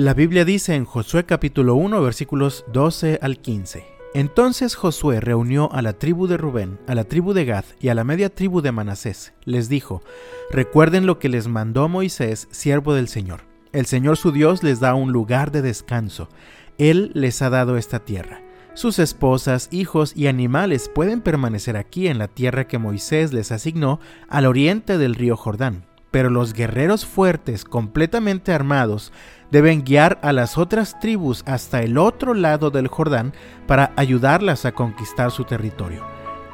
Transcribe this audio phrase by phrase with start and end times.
[0.00, 3.84] La Biblia dice en Josué capítulo 1 versículos 12 al 15.
[4.14, 7.94] Entonces Josué reunió a la tribu de Rubén, a la tribu de Gad y a
[7.94, 9.34] la media tribu de Manasés.
[9.44, 10.02] Les dijo,
[10.50, 13.42] recuerden lo que les mandó Moisés, siervo del Señor.
[13.72, 16.30] El Señor su Dios les da un lugar de descanso.
[16.78, 18.40] Él les ha dado esta tierra.
[18.72, 24.00] Sus esposas, hijos y animales pueden permanecer aquí en la tierra que Moisés les asignó
[24.30, 29.12] al oriente del río Jordán pero los guerreros fuertes, completamente armados,
[29.50, 33.32] deben guiar a las otras tribus hasta el otro lado del Jordán
[33.66, 36.04] para ayudarlas a conquistar su territorio.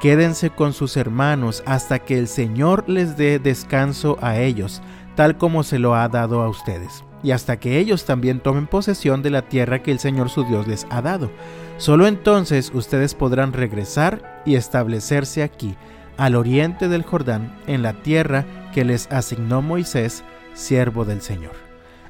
[0.00, 4.82] Quédense con sus hermanos hasta que el Señor les dé descanso a ellos,
[5.14, 9.22] tal como se lo ha dado a ustedes, y hasta que ellos también tomen posesión
[9.22, 11.30] de la tierra que el Señor su Dios les ha dado.
[11.78, 15.76] Solo entonces ustedes podrán regresar y establecerse aquí,
[16.18, 20.24] al oriente del Jordán, en la tierra que les asignó Moisés,
[20.54, 21.52] siervo del Señor.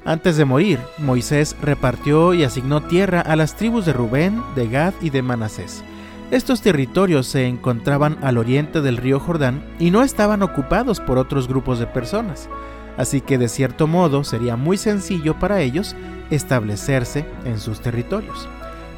[0.07, 4.93] Antes de morir, Moisés repartió y asignó tierra a las tribus de Rubén, de Gad
[5.01, 5.83] y de Manasés.
[6.31, 11.49] Estos territorios se encontraban al oriente del río Jordán y no estaban ocupados por otros
[11.49, 12.47] grupos de personas,
[12.95, 15.93] así que de cierto modo sería muy sencillo para ellos
[16.29, 18.47] establecerse en sus territorios.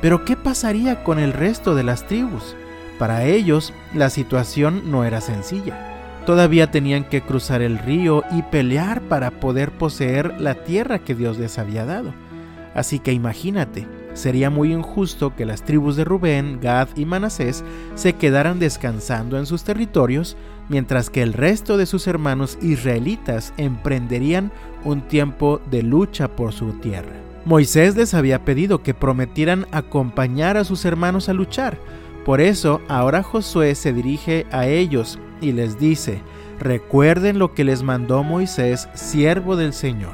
[0.02, 2.56] Pero ¿qué pasaría con el resto de las tribus?
[3.00, 5.89] Para ellos la situación no era sencilla.
[6.30, 11.40] Todavía tenían que cruzar el río y pelear para poder poseer la tierra que Dios
[11.40, 12.14] les había dado.
[12.76, 17.64] Así que imagínate, sería muy injusto que las tribus de Rubén, Gad y Manasés
[17.96, 20.38] se quedaran descansando en sus territorios,
[20.70, 24.52] mientras que el resto de sus hermanos israelitas emprenderían
[24.84, 27.16] un tiempo de lucha por su tierra.
[27.44, 31.80] Moisés les había pedido que prometieran acompañar a sus hermanos a luchar,
[32.24, 36.22] por eso ahora Josué se dirige a ellos y les dice,
[36.60, 40.14] recuerden lo que les mandó Moisés, siervo del Señor.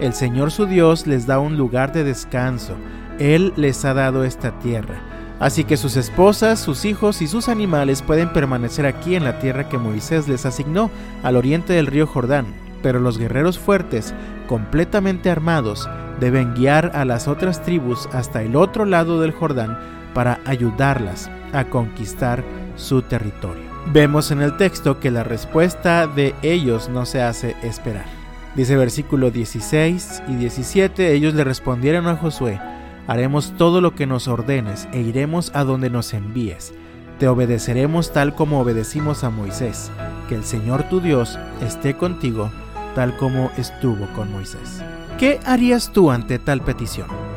[0.00, 2.74] El Señor su Dios les da un lugar de descanso,
[3.18, 5.00] Él les ha dado esta tierra.
[5.40, 9.68] Así que sus esposas, sus hijos y sus animales pueden permanecer aquí en la tierra
[9.68, 10.90] que Moisés les asignó
[11.22, 12.46] al oriente del río Jordán,
[12.82, 14.14] pero los guerreros fuertes,
[14.48, 15.88] completamente armados,
[16.18, 19.78] deben guiar a las otras tribus hasta el otro lado del Jordán
[20.12, 22.42] para ayudarlas a conquistar
[22.76, 23.67] su territorio.
[23.86, 28.06] Vemos en el texto que la respuesta de ellos no se hace esperar.
[28.54, 32.60] Dice versículo 16 y 17, ellos le respondieron a Josué,
[33.06, 36.74] haremos todo lo que nos ordenes e iremos a donde nos envíes.
[37.18, 39.90] Te obedeceremos tal como obedecimos a Moisés.
[40.28, 42.50] Que el Señor tu Dios esté contigo
[42.94, 44.82] tal como estuvo con Moisés.
[45.18, 47.27] ¿Qué harías tú ante tal petición?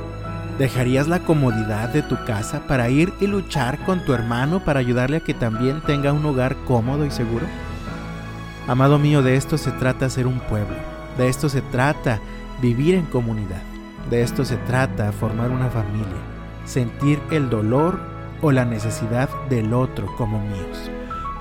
[0.61, 5.17] ¿Dejarías la comodidad de tu casa para ir y luchar con tu hermano para ayudarle
[5.17, 7.47] a que también tenga un hogar cómodo y seguro?
[8.67, 10.75] Amado mío, de esto se trata ser un pueblo,
[11.17, 12.19] de esto se trata
[12.61, 13.63] vivir en comunidad,
[14.11, 16.21] de esto se trata formar una familia,
[16.63, 17.99] sentir el dolor
[18.43, 20.91] o la necesidad del otro como míos.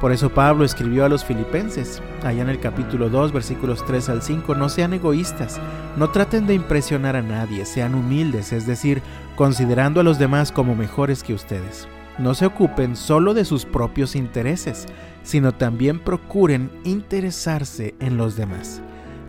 [0.00, 4.22] Por eso Pablo escribió a los filipenses, allá en el capítulo 2, versículos 3 al
[4.22, 5.60] 5, no sean egoístas,
[5.98, 9.02] no traten de impresionar a nadie, sean humildes, es decir,
[9.36, 11.86] considerando a los demás como mejores que ustedes.
[12.18, 14.86] No se ocupen solo de sus propios intereses,
[15.22, 18.80] sino también procuren interesarse en los demás.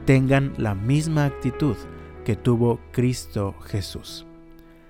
[0.06, 1.76] Tengan la misma actitud
[2.24, 4.26] que tuvo Cristo Jesús.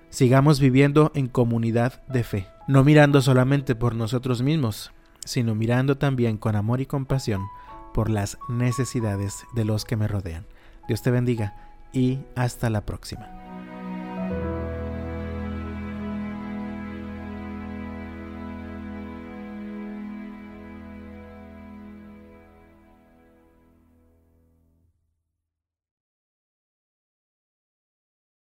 [0.09, 4.91] Sigamos viviendo en comunidad de fe, no mirando solamente por nosotros mismos,
[5.25, 7.41] sino mirando también con amor y compasión
[7.93, 10.45] por las necesidades de los que me rodean.
[10.87, 11.55] Dios te bendiga
[11.93, 13.40] y hasta la próxima.